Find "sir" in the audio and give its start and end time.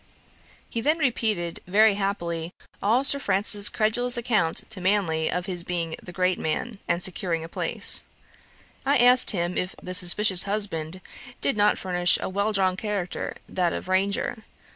3.03-3.19